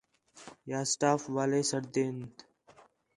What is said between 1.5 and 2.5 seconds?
سڈینات